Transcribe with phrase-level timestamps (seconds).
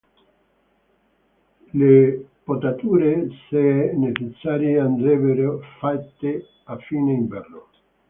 [1.75, 7.67] Le potature se necessarie andrebbero fatte a fine inverno.